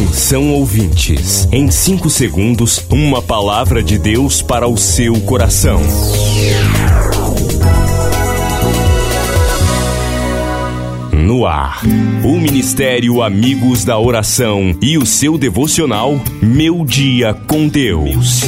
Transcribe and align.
Atenção 0.00 0.50
ouvintes, 0.54 1.46
em 1.52 1.70
5 1.70 2.08
segundos, 2.08 2.82
uma 2.88 3.20
palavra 3.20 3.82
de 3.82 3.98
Deus 3.98 4.40
para 4.40 4.66
o 4.66 4.74
seu 4.74 5.20
coração. 5.20 5.78
No 11.12 11.44
ar, 11.44 11.82
o 12.24 12.40
Ministério 12.40 13.22
Amigos 13.22 13.84
da 13.84 13.98
Oração 13.98 14.74
e 14.80 14.96
o 14.96 15.04
seu 15.04 15.36
devocional 15.36 16.18
Meu 16.40 16.82
Dia 16.82 17.34
com 17.34 17.68
Deus. 17.68 18.40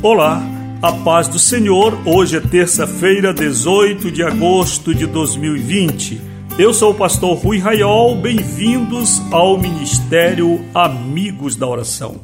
Olá, 0.00 0.40
a 0.80 0.92
paz 0.92 1.26
do 1.26 1.40
Senhor. 1.40 1.98
Hoje 2.04 2.36
é 2.36 2.40
terça-feira, 2.40 3.34
18 3.34 4.12
de 4.12 4.22
agosto 4.22 4.94
de 4.94 5.06
2020. 5.06 6.27
Eu 6.58 6.74
sou 6.74 6.90
o 6.90 6.94
pastor 6.94 7.38
Rui 7.38 7.60
Raiol, 7.60 8.16
bem-vindos 8.16 9.22
ao 9.30 9.56
Ministério 9.56 10.60
Amigos 10.74 11.54
da 11.54 11.68
Oração. 11.68 12.16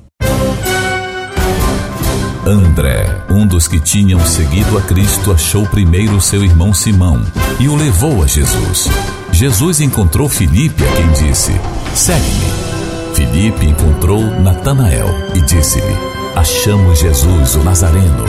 André, 2.45 3.07
um 3.31 3.47
dos 3.47 3.69
que 3.69 3.79
tinham 3.79 4.19
seguido 4.27 4.77
a 4.77 4.83
Cristo, 4.83 5.31
achou 5.31 5.65
primeiro 5.69 6.21
seu 6.21 6.43
irmão 6.43 6.75
Simão 6.75 7.23
e 7.61 7.69
o 7.69 7.77
levou 7.77 8.25
a 8.25 8.27
Jesus. 8.27 8.89
Jesus 9.31 9.81
encontrou 9.81 10.29
Filipe, 10.29 10.83
a 10.83 10.97
quem 10.97 11.29
disse: 11.29 11.53
Segue-me. 11.95 13.15
Filipe 13.15 13.67
encontrou 13.67 14.21
Natanael 14.21 15.07
e 15.37 15.41
disse-lhe: 15.43 15.97
Achamos 16.35 16.99
Jesus, 16.99 17.55
o 17.55 17.63
Nazareno. 17.63 18.25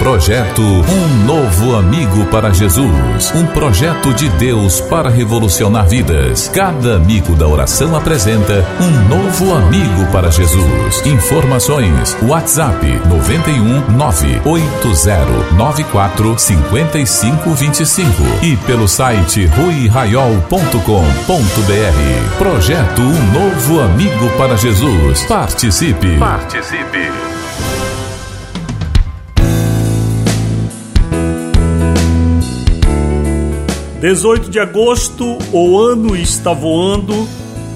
Projeto 0.00 0.62
Um 0.62 1.24
Novo 1.26 1.76
Amigo 1.76 2.24
para 2.30 2.54
Jesus. 2.54 3.34
Um 3.34 3.44
projeto 3.48 4.14
de 4.14 4.30
Deus 4.30 4.80
para 4.80 5.10
revolucionar 5.10 5.86
vidas. 5.86 6.48
Cada 6.48 6.96
amigo 6.96 7.36
da 7.36 7.46
oração 7.46 7.94
apresenta 7.94 8.64
um 8.80 8.90
novo 9.08 9.54
amigo 9.54 10.06
para 10.10 10.30
Jesus. 10.30 11.04
Informações: 11.04 12.16
WhatsApp 12.22 12.98
91 13.10 13.90
98094 13.90 16.38
5525 16.38 18.22
e 18.42 18.56
pelo 18.56 18.88
site 18.88 19.44
ruiraiol.com.br. 19.48 22.38
Projeto 22.38 23.02
Um 23.02 23.32
Novo 23.34 23.82
Amigo 23.82 24.30
para 24.38 24.56
Jesus. 24.56 25.24
Participe. 25.24 26.16
Participe. 26.16 27.29
18 34.00 34.48
de 34.48 34.58
agosto, 34.58 35.36
o 35.52 35.78
ano 35.78 36.16
está 36.16 36.54
voando 36.54 37.28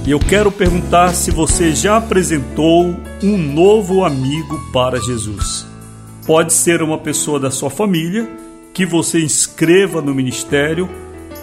e 0.06 0.10
eu 0.10 0.18
quero 0.18 0.50
perguntar 0.50 1.14
se 1.14 1.30
você 1.30 1.74
já 1.74 1.98
apresentou 1.98 2.96
um 3.22 3.36
novo 3.36 4.02
amigo 4.02 4.58
para 4.72 4.98
Jesus. 4.98 5.66
Pode 6.26 6.54
ser 6.54 6.80
uma 6.80 6.96
pessoa 6.96 7.38
da 7.38 7.50
sua 7.50 7.68
família 7.68 8.26
que 8.72 8.86
você 8.86 9.20
inscreva 9.20 10.00
no 10.00 10.14
ministério, 10.14 10.88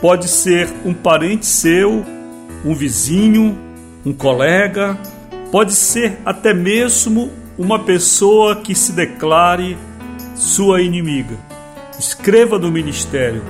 pode 0.01 0.27
ser 0.27 0.67
um 0.83 0.95
parente 0.95 1.45
seu, 1.45 2.03
um 2.65 2.73
vizinho, 2.73 3.55
um 4.03 4.11
colega, 4.11 4.97
pode 5.51 5.73
ser 5.73 6.17
até 6.25 6.55
mesmo 6.55 7.31
uma 7.55 7.77
pessoa 7.77 8.55
que 8.55 8.73
se 8.73 8.93
declare 8.93 9.77
sua 10.33 10.81
inimiga. 10.81 11.37
Escreva 11.99 12.57
no 12.57 12.71
ministério 12.71 13.43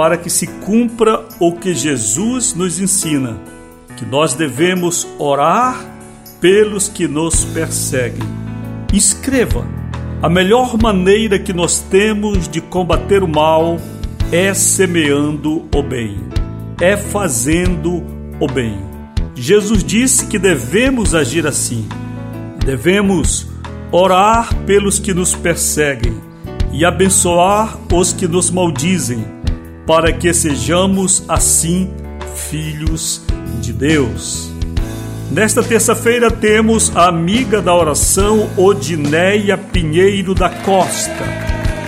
para 0.00 0.16
que 0.16 0.30
se 0.30 0.46
cumpra 0.46 1.26
o 1.38 1.52
que 1.52 1.74
Jesus 1.74 2.54
nos 2.54 2.80
ensina, 2.80 3.36
que 3.98 4.06
nós 4.06 4.32
devemos 4.32 5.06
orar 5.18 5.78
pelos 6.40 6.88
que 6.88 7.06
nos 7.06 7.44
perseguem. 7.44 8.26
Escreva. 8.94 9.62
A 10.22 10.28
melhor 10.30 10.78
maneira 10.78 11.38
que 11.38 11.52
nós 11.52 11.80
temos 11.80 12.48
de 12.48 12.62
combater 12.62 13.22
o 13.22 13.28
mal 13.28 13.76
é 14.32 14.54
semeando 14.54 15.68
o 15.74 15.82
bem, 15.82 16.16
é 16.80 16.96
fazendo 16.96 18.02
o 18.40 18.46
bem. 18.50 18.78
Jesus 19.34 19.84
disse 19.84 20.24
que 20.28 20.38
devemos 20.38 21.14
agir 21.14 21.46
assim. 21.46 21.86
Devemos 22.64 23.48
orar 23.92 24.48
pelos 24.64 24.98
que 24.98 25.12
nos 25.12 25.34
perseguem 25.34 26.18
e 26.72 26.86
abençoar 26.86 27.76
os 27.92 28.14
que 28.14 28.26
nos 28.26 28.50
maldizem 28.50 29.39
para 29.86 30.12
que 30.12 30.32
sejamos 30.32 31.24
assim 31.28 31.90
filhos 32.34 33.22
de 33.60 33.72
Deus. 33.72 34.50
Nesta 35.30 35.62
terça-feira 35.62 36.30
temos 36.30 36.94
a 36.96 37.06
amiga 37.06 37.62
da 37.62 37.74
oração 37.74 38.50
Odineia 38.56 39.56
Pinheiro 39.56 40.34
da 40.34 40.50
Costa, 40.50 41.24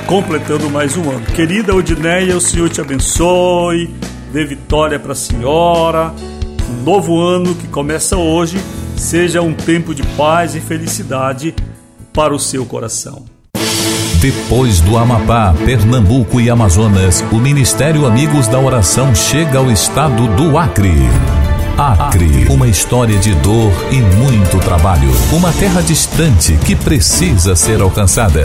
completando 0.07 0.71
mais 0.71 0.97
um 0.97 1.11
ano. 1.11 1.27
Querida 1.35 1.75
Odineia, 1.75 2.37
o 2.37 2.41
Senhor 2.41 2.69
te 2.69 2.81
abençoe, 2.81 3.93
dê 4.33 4.45
vitória 4.45 4.99
para 4.99 5.13
a 5.13 5.17
senhora. 5.17 6.15
Um 6.71 6.85
novo 6.85 7.21
ano 7.21 7.55
que 7.55 7.67
começa 7.67 8.17
hoje 8.17 8.59
seja 8.97 9.43
um 9.43 9.53
tempo 9.53 9.93
de 9.93 10.05
paz 10.17 10.55
e 10.55 10.61
felicidade 10.61 11.53
para 12.13 12.33
o 12.33 12.39
seu 12.39 12.65
coração. 12.65 13.32
Depois 14.23 14.81
do 14.81 14.97
Amapá, 14.97 15.53
Pernambuco 15.65 16.41
e 16.41 16.49
Amazonas, 16.49 17.25
o 17.33 17.39
Ministério 17.39 18.07
Amigos 18.07 18.47
da 18.47 18.57
Oração 18.57 19.13
chega 19.17 19.59
ao 19.59 19.69
estado 19.69 20.29
do 20.37 20.57
Acre. 20.57 20.95
Acre, 21.77 22.47
uma 22.49 22.69
história 22.69 23.19
de 23.19 23.35
dor 23.35 23.73
e 23.91 23.97
muito 23.97 24.61
trabalho. 24.61 25.11
Uma 25.33 25.53
terra 25.53 25.83
distante 25.83 26.57
que 26.65 26.77
precisa 26.77 27.57
ser 27.57 27.81
alcançada. 27.81 28.45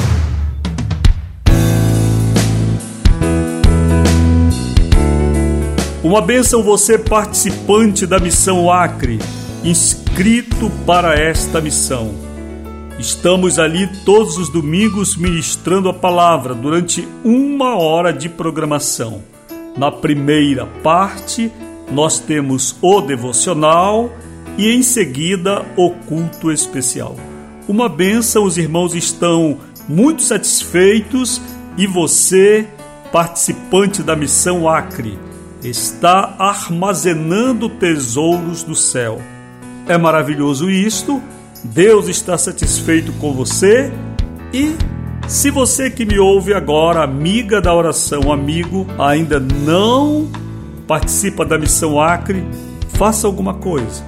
Uma 6.03 6.19
bênção 6.19 6.63
você 6.63 6.97
participante 6.97 8.07
da 8.07 8.17
missão 8.17 8.71
Acre, 8.71 9.19
inscrito 9.63 10.71
para 10.83 11.13
esta 11.13 11.61
missão. 11.61 12.11
Estamos 12.97 13.59
ali 13.59 13.87
todos 14.03 14.35
os 14.37 14.49
domingos 14.49 15.15
ministrando 15.15 15.89
a 15.89 15.93
palavra 15.93 16.55
durante 16.55 17.07
uma 17.23 17.75
hora 17.77 18.11
de 18.11 18.27
programação. 18.27 19.21
Na 19.77 19.91
primeira 19.91 20.65
parte, 20.65 21.51
nós 21.91 22.17
temos 22.17 22.75
o 22.81 22.99
devocional 23.01 24.11
e 24.57 24.71
em 24.71 24.81
seguida 24.81 25.63
o 25.77 25.91
culto 25.91 26.51
especial. 26.51 27.15
Uma 27.67 27.87
benção, 27.87 28.45
os 28.45 28.57
irmãos 28.57 28.95
estão 28.95 29.59
muito 29.87 30.23
satisfeitos 30.23 31.39
e 31.77 31.85
você, 31.85 32.67
participante 33.11 34.01
da 34.01 34.15
missão 34.15 34.67
Acre, 34.67 35.30
está 35.63 36.35
armazenando 36.39 37.69
tesouros 37.69 38.63
do 38.63 38.75
céu. 38.75 39.21
É 39.87 39.97
maravilhoso 39.97 40.69
isto. 40.69 41.21
Deus 41.63 42.07
está 42.07 42.37
satisfeito 42.37 43.11
com 43.13 43.33
você 43.33 43.91
e 44.53 44.75
se 45.27 45.51
você 45.51 45.89
que 45.89 46.05
me 46.05 46.19
ouve 46.19 46.53
agora, 46.53 47.03
amiga 47.03 47.61
da 47.61 47.73
oração, 47.73 48.31
amigo, 48.31 48.85
ainda 48.97 49.39
não 49.39 50.27
participa 50.87 51.45
da 51.45 51.57
missão 51.57 52.01
Acre, 52.01 52.43
faça 52.89 53.27
alguma 53.27 53.53
coisa 53.53 54.03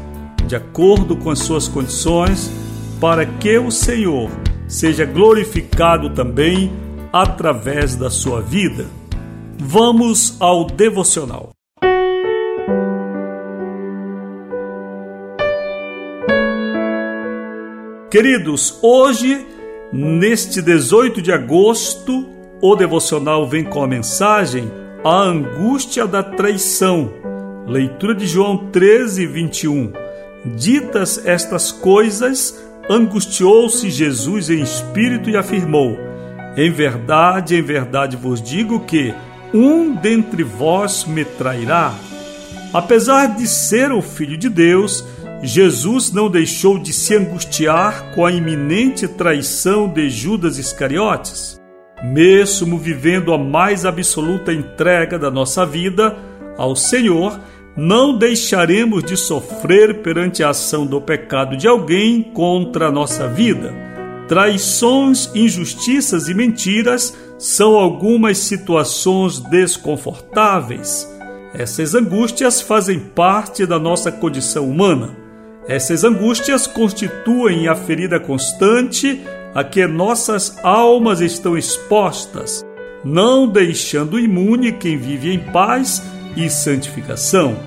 de 0.48 0.56
acordo 0.56 1.16
com 1.16 1.30
as 1.30 1.40
suas 1.40 1.68
condições 1.68 2.52
para 3.00 3.26
que 3.26 3.58
o 3.58 3.72
Senhor 3.72 4.30
seja 4.68 5.06
glorificado 5.06 6.10
também 6.10 6.72
através 7.12 7.96
da 7.96 8.10
sua 8.10 8.42
vida. 8.42 8.86
Vamos 9.60 10.36
ao 10.40 10.66
devocional. 10.66 11.52
Queridos, 18.10 18.80
hoje, 18.82 19.46
neste 19.92 20.62
18 20.62 21.22
de 21.22 21.32
agosto, 21.32 22.28
o 22.62 22.76
devocional 22.76 23.48
vem 23.48 23.64
com 23.64 23.84
a 23.84 23.88
mensagem 23.88 24.72
A 25.04 25.22
Angústia 25.22 26.08
da 26.08 26.24
Traição. 26.24 27.12
Leitura 27.68 28.16
de 28.16 28.26
João 28.26 28.58
13, 28.72 29.28
21. 29.28 29.94
Ditas 30.56 31.26
estas 31.26 31.72
coisas, 31.72 32.60
angustiou-se 32.90 33.90
Jesus 33.90 34.50
em 34.50 34.62
espírito 34.62 35.30
e 35.30 35.38
afirmou: 35.38 35.96
Em 36.58 36.72
verdade, 36.72 37.56
em 37.56 37.62
verdade 37.62 38.18
vos 38.18 38.42
digo 38.42 38.80
que 38.82 39.14
um 39.54 39.94
dentre 39.94 40.44
vós 40.44 41.06
me 41.06 41.24
trairá. 41.24 41.94
Apesar 42.74 43.36
de 43.36 43.48
ser 43.48 43.92
o 43.92 44.02
Filho 44.02 44.36
de 44.36 44.50
Deus, 44.50 45.06
Jesus 45.44 46.12
não 46.12 46.30
deixou 46.30 46.80
de 46.80 46.92
se 46.92 47.16
angustiar 47.16 48.16
com 48.16 48.26
a 48.26 48.32
iminente 48.32 49.08
traição 49.08 49.88
de 49.88 50.10
Judas 50.10 50.58
Iscariotes. 50.58 51.62
Mesmo 52.04 52.78
vivendo 52.78 53.34
a 53.34 53.38
mais 53.38 53.86
absoluta 53.86 54.52
entrega 54.52 55.20
da 55.20 55.30
nossa 55.30 55.66
vida 55.66 56.18
ao 56.58 56.76
Senhor, 56.76 57.40
não 57.76 58.18
deixaremos 58.18 59.04
de 59.04 59.18
sofrer 59.18 60.02
perante 60.02 60.44
a 60.44 60.50
ação 60.50 60.86
do 60.86 61.02
pecado 61.02 61.58
de 61.58 61.68
alguém 61.68 62.24
contra 62.24 62.88
a 62.88 62.92
nossa 62.92 63.28
vida. 63.28 63.74
Traições, 64.28 65.30
injustiças 65.36 66.28
e 66.28 66.34
mentiras 66.34 67.16
são 67.44 67.76
algumas 67.76 68.38
situações 68.38 69.38
desconfortáveis. 69.38 71.06
Essas 71.54 71.94
angústias 71.94 72.62
fazem 72.62 72.98
parte 72.98 73.66
da 73.66 73.78
nossa 73.78 74.10
condição 74.10 74.66
humana. 74.70 75.14
Essas 75.68 76.06
angústias 76.06 76.66
constituem 76.66 77.68
a 77.68 77.76
ferida 77.76 78.18
constante 78.18 79.22
a 79.54 79.62
que 79.62 79.86
nossas 79.86 80.58
almas 80.64 81.20
estão 81.20 81.58
expostas, 81.58 82.64
não 83.04 83.46
deixando 83.46 84.18
imune 84.18 84.72
quem 84.72 84.98
vive 84.98 85.34
em 85.34 85.40
paz 85.40 86.02
e 86.38 86.50
santificação. 86.50 87.58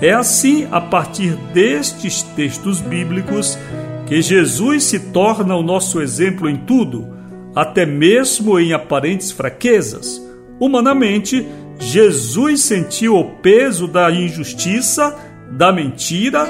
É 0.00 0.12
assim, 0.12 0.68
a 0.70 0.80
partir 0.80 1.34
destes 1.52 2.22
textos 2.22 2.80
bíblicos, 2.80 3.58
que 4.06 4.22
Jesus 4.22 4.84
se 4.84 5.00
torna 5.10 5.56
o 5.56 5.62
nosso 5.62 6.00
exemplo 6.00 6.48
em 6.48 6.56
tudo, 6.56 7.17
até 7.58 7.84
mesmo 7.84 8.56
em 8.56 8.72
aparentes 8.72 9.32
fraquezas. 9.32 10.24
Humanamente, 10.60 11.44
Jesus 11.76 12.60
sentiu 12.60 13.16
o 13.16 13.24
peso 13.24 13.88
da 13.88 14.12
injustiça, 14.12 15.16
da 15.50 15.72
mentira, 15.72 16.46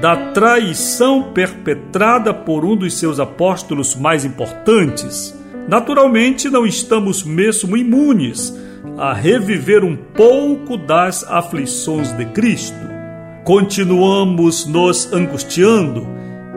da 0.00 0.32
traição 0.32 1.32
perpetrada 1.32 2.34
por 2.34 2.64
um 2.64 2.74
dos 2.74 2.94
seus 2.94 3.20
apóstolos 3.20 3.94
mais 3.94 4.24
importantes. 4.24 5.32
Naturalmente, 5.68 6.50
não 6.50 6.66
estamos 6.66 7.22
mesmo 7.22 7.76
imunes 7.76 8.52
a 8.96 9.12
reviver 9.12 9.84
um 9.84 9.94
pouco 9.94 10.76
das 10.76 11.22
aflições 11.22 12.10
de 12.10 12.24
Cristo. 12.26 12.88
Continuamos 13.44 14.66
nos 14.66 15.12
angustiando, 15.12 16.04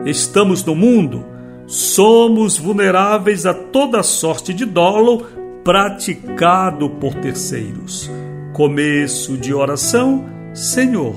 estamos 0.04 0.64
no 0.64 0.74
mundo, 0.74 1.31
somos 1.72 2.58
vulneráveis 2.58 3.46
a 3.46 3.54
toda 3.54 4.02
sorte 4.02 4.52
de 4.52 4.66
dolo 4.66 5.26
praticado 5.64 6.90
por 6.90 7.14
terceiros. 7.14 8.10
Começo 8.52 9.38
de 9.38 9.54
oração, 9.54 10.26
Senhor, 10.52 11.16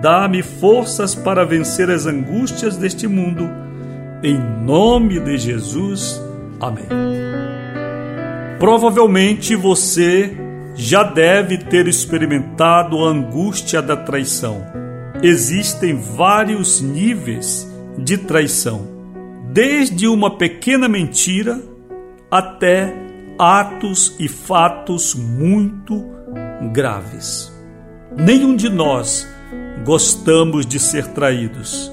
dá-me 0.00 0.42
forças 0.42 1.14
para 1.14 1.44
vencer 1.44 1.90
as 1.90 2.06
angústias 2.06 2.78
deste 2.78 3.06
mundo. 3.06 3.50
Em 4.22 4.38
nome 4.64 5.20
de 5.20 5.36
Jesus. 5.36 6.18
Amém. 6.58 6.86
Provavelmente 8.58 9.54
você 9.54 10.34
já 10.74 11.02
deve 11.02 11.58
ter 11.58 11.86
experimentado 11.86 13.04
a 13.04 13.10
angústia 13.10 13.82
da 13.82 13.94
traição. 13.98 14.64
Existem 15.22 16.00
vários 16.00 16.80
níveis 16.80 17.70
de 17.98 18.16
traição, 18.16 18.91
desde 19.52 20.08
uma 20.08 20.38
pequena 20.38 20.88
mentira 20.88 21.60
até 22.30 22.94
atos 23.38 24.16
e 24.18 24.26
fatos 24.26 25.14
muito 25.14 26.02
graves. 26.72 27.52
Nenhum 28.16 28.56
de 28.56 28.70
nós 28.70 29.28
gostamos 29.84 30.64
de 30.64 30.78
ser 30.78 31.08
traídos, 31.08 31.92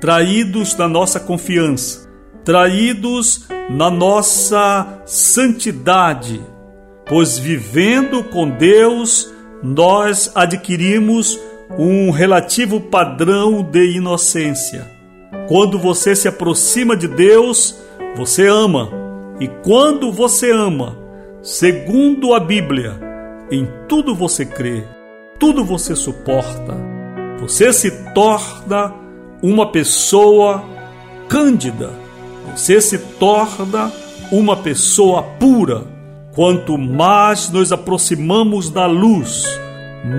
traídos 0.00 0.76
na 0.76 0.88
nossa 0.88 1.20
confiança, 1.20 2.08
traídos 2.42 3.48
na 3.68 3.90
nossa 3.90 5.02
santidade, 5.04 6.40
pois 7.06 7.38
vivendo 7.38 8.24
com 8.24 8.48
Deus 8.48 9.30
nós 9.62 10.32
adquirimos 10.34 11.38
um 11.78 12.10
relativo 12.10 12.80
padrão 12.80 13.62
de 13.62 13.96
inocência. 13.96 14.93
Quando 15.48 15.78
você 15.78 16.14
se 16.14 16.28
aproxima 16.28 16.96
de 16.96 17.08
Deus, 17.08 17.78
você 18.16 18.46
ama. 18.46 18.90
E 19.40 19.48
quando 19.64 20.12
você 20.12 20.50
ama, 20.50 20.96
segundo 21.42 22.34
a 22.34 22.40
Bíblia, 22.40 22.98
em 23.50 23.68
tudo 23.88 24.14
você 24.14 24.46
crê, 24.46 24.84
tudo 25.38 25.64
você 25.64 25.94
suporta. 25.96 26.74
Você 27.40 27.72
se 27.72 27.90
torna 28.14 28.94
uma 29.42 29.70
pessoa 29.70 30.64
cândida 31.28 32.04
você 32.52 32.80
se 32.80 32.98
torna 32.98 33.90
uma 34.30 34.56
pessoa 34.56 35.22
pura. 35.22 35.82
Quanto 36.34 36.76
mais 36.76 37.48
nos 37.48 37.72
aproximamos 37.72 38.70
da 38.70 38.86
luz, 38.86 39.44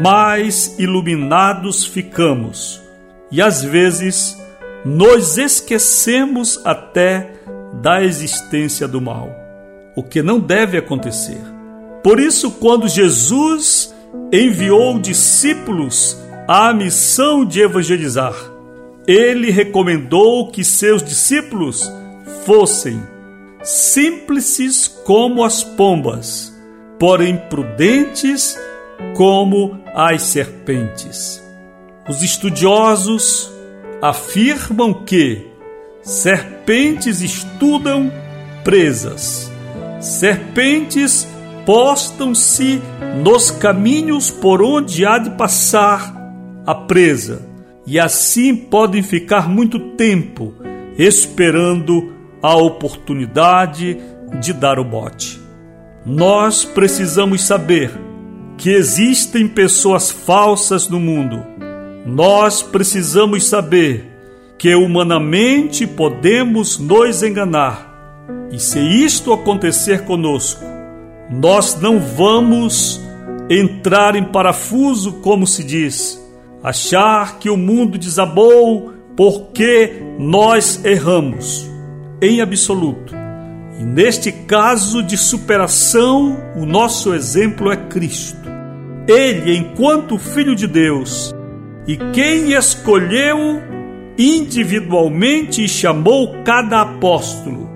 mais 0.02 0.76
iluminados 0.80 1.86
ficamos. 1.86 2.82
E 3.32 3.42
às 3.42 3.64
vezes 3.64 4.42
nos 4.86 5.40
esquecemos 5.40 6.62
até 6.64 7.34
da 7.82 8.04
existência 8.04 8.88
do 8.88 9.02
mal, 9.02 9.36
o 9.96 10.04
que 10.04 10.22
não 10.22 10.40
deve 10.40 10.78
acontecer. 10.78 11.42
Por 12.04 12.20
isso, 12.20 12.52
quando 12.52 12.88
Jesus 12.88 13.94
enviou 14.32 15.00
discípulos 15.00 16.16
à 16.48 16.72
missão 16.72 17.44
de 17.44 17.62
evangelizar, 17.62 18.36
ele 19.08 19.50
recomendou 19.50 20.52
que 20.52 20.64
seus 20.64 21.02
discípulos 21.02 21.92
fossem 22.46 23.02
simples 23.64 24.88
como 25.04 25.44
as 25.44 25.64
pombas, 25.64 26.56
porém 27.00 27.38
prudentes 27.50 28.56
como 29.16 29.80
as 29.96 30.22
serpentes. 30.22 31.44
Os 32.08 32.22
estudiosos 32.22 33.55
afirmam 34.10 34.94
que 34.94 35.48
serpentes 36.04 37.22
estudam 37.22 38.12
presas, 38.64 39.52
serpentes 40.00 41.28
postam-se 41.66 42.80
nos 43.24 43.50
caminhos 43.50 44.30
por 44.30 44.62
onde 44.62 45.06
há 45.06 45.18
de 45.18 45.32
passar 45.32 46.14
a 46.66 46.76
presa, 46.76 47.48
e 47.88 48.00
assim 48.00 48.56
podem 48.56 49.02
ficar 49.02 49.50
muito 49.50 49.80
tempo 49.96 50.54
esperando 50.98 52.14
a 52.42 52.56
oportunidade 52.56 54.00
de 54.40 54.54
dar 54.54 54.78
o 54.78 54.84
bote. 54.84 55.42
Nós 56.06 56.64
precisamos 56.64 57.44
saber 57.44 57.92
que 58.58 58.70
existem 58.70 59.48
pessoas 59.48 60.12
falsas 60.12 60.88
no 60.88 61.00
mundo. 61.00 61.44
Nós 62.06 62.62
precisamos 62.62 63.48
saber 63.48 64.06
que 64.60 64.76
humanamente 64.76 65.88
podemos 65.88 66.78
nos 66.78 67.24
enganar. 67.24 67.94
E 68.52 68.60
se 68.60 68.80
isto 68.80 69.34
acontecer 69.34 70.04
conosco, 70.04 70.64
nós 71.32 71.80
não 71.82 72.00
vamos 72.00 73.02
entrar 73.50 74.16
em 74.16 74.24
parafuso, 74.24 75.14
como 75.14 75.48
se 75.48 75.64
diz, 75.64 76.24
achar 76.64 77.40
que 77.40 77.50
o 77.50 77.58
mundo 77.58 77.98
desabou 77.98 78.94
porque 79.16 80.02
nós 80.20 80.84
erramos 80.86 81.70
em 82.22 82.40
absoluto. 82.40 83.14
E 83.80 83.84
neste 83.84 84.32
caso 84.32 85.04
de 85.04 85.18
superação, 85.18 86.38
o 86.56 86.66
nosso 86.66 87.14
exemplo 87.14 87.72
é 87.72 87.76
Cristo. 87.76 88.38
Ele, 89.08 89.58
enquanto 89.58 90.18
Filho 90.18 90.56
de 90.56 90.66
Deus, 90.66 91.35
e 91.88 91.98
quem 92.12 92.54
escolheu 92.54 93.62
individualmente 94.18 95.64
e 95.64 95.68
chamou 95.68 96.36
cada 96.44 96.82
apóstolo, 96.82 97.70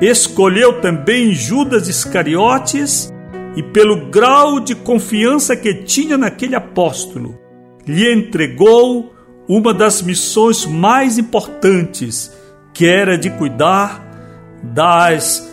escolheu 0.00 0.80
também 0.80 1.32
Judas 1.32 1.88
Iscariotes 1.88 3.12
e, 3.56 3.62
pelo 3.62 4.06
grau 4.10 4.60
de 4.60 4.74
confiança 4.74 5.56
que 5.56 5.74
tinha 5.74 6.16
naquele 6.16 6.54
apóstolo, 6.54 7.38
lhe 7.86 8.12
entregou 8.12 9.12
uma 9.48 9.72
das 9.72 10.02
missões 10.02 10.66
mais 10.66 11.18
importantes 11.18 12.32
que 12.74 12.86
era 12.86 13.16
de 13.16 13.30
cuidar 13.30 14.04
das 14.62 15.50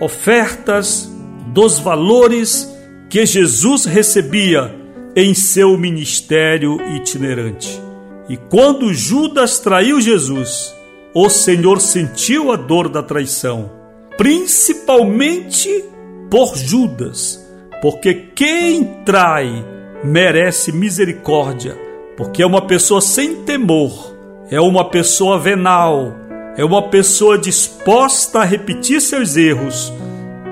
ofertas, 0.00 1.10
dos 1.54 1.78
valores 1.78 2.70
que 3.08 3.24
Jesus 3.24 3.84
recebia 3.84 4.74
em 5.16 5.32
seu 5.32 5.78
ministério 5.78 6.78
itinerante. 6.94 7.80
E 8.28 8.36
quando 8.36 8.92
Judas 8.92 9.58
traiu 9.58 9.98
Jesus, 9.98 10.74
o 11.14 11.30
Senhor 11.30 11.80
sentiu 11.80 12.52
a 12.52 12.56
dor 12.56 12.90
da 12.90 13.02
traição, 13.02 13.70
principalmente 14.18 15.82
por 16.30 16.54
Judas, 16.54 17.42
porque 17.80 18.12
quem 18.34 18.84
trai 19.06 19.64
merece 20.04 20.70
misericórdia, 20.70 21.74
porque 22.16 22.42
é 22.42 22.46
uma 22.46 22.66
pessoa 22.66 23.00
sem 23.00 23.36
temor, 23.44 24.14
é 24.50 24.60
uma 24.60 24.90
pessoa 24.90 25.38
venal, 25.38 26.14
é 26.58 26.64
uma 26.64 26.90
pessoa 26.90 27.38
disposta 27.38 28.40
a 28.40 28.44
repetir 28.44 29.00
seus 29.00 29.36
erros 29.36 29.92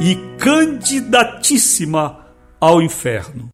e 0.00 0.16
candidatíssima 0.38 2.21
ao 2.61 2.80
inferno. 2.80 3.53